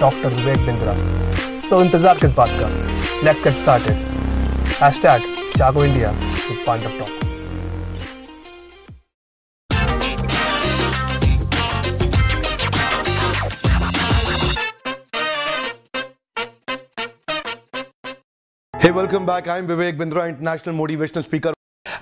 doctor 0.00 0.28
Vivek 0.30 0.66
Bindra. 0.66 0.94
So 1.68 1.80
इंतज़ार 1.82 2.18
किस 2.18 2.30
बात 2.32 2.48
का? 2.60 2.68
Let's 3.24 3.44
get 3.44 3.54
started 3.54 3.96
hashtag 4.82 5.22
Jago 5.56 5.84
India 5.84 6.10
with 6.10 6.58
Pandav 6.66 6.98
talks 6.98 7.26
hey 18.74 18.90
welcome 18.92 19.26
back 19.26 19.48
I 19.48 19.58
am 19.58 19.66
Vivek 19.66 19.98
Bindra 19.98 20.26
international 20.26 20.74
motivational 20.74 21.22
speaker 21.22 21.52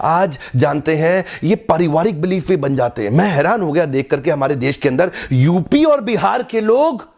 आज 0.04 0.38
जानते 0.56 0.96
हैं, 0.96 1.24
ये 1.44 1.54
पारिवारिक 1.68 2.20
बिलीफ 2.20 2.48
भी 2.48 2.56
बन 2.58 2.76
जाते 2.76 3.02
हैं। 3.02 3.10
मैं 3.10 3.28
हैरान 3.30 3.62
हो 3.62 3.72
गया 3.72 3.84
देख 3.88 4.10
करके 4.10 4.30
हमारे 4.30 4.54
देश 4.56 4.76
के 4.76 4.88
अंदर। 4.88 5.10
यूपी 5.32 5.84
और 5.84 6.00
बिहार 6.04 6.42
के 6.42 6.60
लोग 6.62 7.08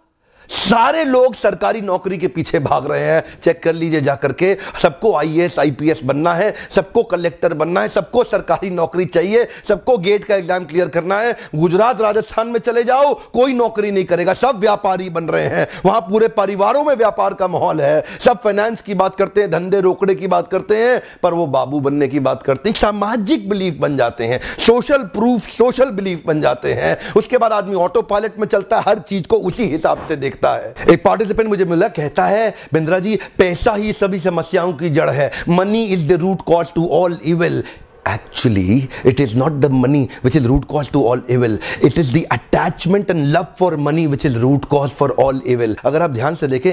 सारे 0.48 1.05
लोग 1.05 1.34
सरकारी 1.34 1.80
नौकरी 1.80 2.16
के 2.19 2.29
पीछे 2.29 2.59
भाग 2.59 2.91
रहे 2.91 3.05
हैं। 3.05 3.23
चेक 3.43 3.62
कर 3.62 3.73
लीजिए 3.73 4.01
जाकर 4.01 4.33
के 4.33 4.55
सबको 4.83 5.15
आईएएस 5.16 5.59
आईपीएस 5.59 6.01
बनना 6.05 6.34
है। 6.34 6.52
सबको 6.71 7.02
कलेक्टर 7.02 7.54
बनना 7.54 7.80
है। 7.80 7.88
सबको 7.88 8.24
सरकारी 8.24 8.71
नौकरी 8.71 9.04
चाहिए। 9.04 9.46
सबको 9.69 9.96
गेट 9.99 10.24
का 10.24 10.35
एग्ज़ाम 10.35 10.65
क्लियर 10.65 10.88
करना 10.88 11.19
है। 11.19 11.32
गुजरात, 11.54 12.01
राजस्थान 12.02 12.49
में 12.49 12.59
चले 12.60 12.85
जाओ। 12.85 13.13
कोई 13.15 13.54
नौकरी 13.54 13.91
नहीं 13.91 14.04
करेगा। 14.04 14.35
सब 14.35 14.59
व्यापारी 14.60 15.10
बन 15.10 15.24
रहे 15.24 15.46
हैं। 15.46 15.66
वहाँ 15.85 16.01
पूरे 16.01 16.29
परिवारों 16.29 16.85
में 16.85 16.95
व्यापार 16.95 17.35
का 17.35 17.49
माहौल 17.49 17.80
है। 17.80 18.02
सब 18.24 18.43
फाइनेंस 18.43 18.80
की 18.80 18.95
बात 18.95 19.16
करते 19.16 19.41
हैं, 19.41 19.51
धंधे 19.51 19.80
रोकड़े 19.80 20.15
की 20.15 20.26
बात 20.26 20.49
करते 20.49 20.76
हैं, 20.76 21.01
पर 21.23 21.35
वो 21.35 21.46
बाबू 21.46 21.80
बनने 21.80 22.09
की 22.09 22.21
बात 22.21 22.43
करते 22.43 22.69
हैं। 22.69 22.76
सामाजिक 22.76 23.49
बिलीफ 23.49 23.74
बन 23.74 23.96
जाते 23.96 24.24
हैं। 24.24 24.41
सोशल 24.66 25.02
प्रूफ 25.15 25.49
सोशल 25.49 25.91
बिलीफ 25.91 26.23
बन 26.26 26.41
जाते 26.41 26.73
हैं। 26.73 26.96
उसके 27.16 27.38
बाद 27.38 27.52
आदमी 27.52 27.74
ऑटो 27.76 28.02
पायलट 28.04 28.38
में 28.38 28.46
चलता 28.46 28.76
है। 28.76 28.82
हर 28.82 28.99
चीज़ 28.99 29.26
को 29.26 29.37
उसी 29.38 29.65
हिसाब 29.65 30.07
से 30.09 30.16
देखता 30.16 30.37
देखता 30.39 30.55
है 30.55 30.93
एक 30.93 31.03
पार्टिसिपेंट 31.05 31.49
मुझे 31.49 31.65
मिला 31.65 31.89
कहता 31.99 32.27
है 32.27 32.55
बिंद्रा 32.73 32.99
जी 33.01 33.19
पैसा 33.39 33.75
ही 33.75 33.93
सभी 33.93 34.19
समस्याओं 34.21 34.73
की 34.73 34.91
जड़ 34.91 35.11
है 35.11 35.31
money 35.49 35.85
is 35.85 36.07
the 36.09 36.21
root 36.23 36.43
cause 36.47 36.73
to 36.75 36.89
all 37.03 37.19
evil 37.25 37.63
actually 38.09 38.89
it 39.05 39.19
is 39.21 39.33
not 39.37 39.57
the 39.63 39.69
money 39.71 40.01
which 40.27 40.37
is 40.39 40.47
root 40.51 40.66
cause 40.69 40.91
to 40.93 41.01
all 41.09 41.23
evil 41.29 41.57
it 41.89 41.99
is 42.03 42.13
the 42.13 42.23
attachment 42.37 43.11
and 43.11 43.25
love 43.33 43.51
for 43.59 43.69
money 43.89 44.05
which 44.07 44.25
is 44.25 44.39
root 44.45 44.69
cause 44.75 44.95
for 45.01 45.09
all 45.25 45.43
evil 45.55 45.75
अगर 45.85 46.03
आप 46.03 46.11
ध्यान 46.11 46.35
से 46.35 46.47
देखें 46.47 46.66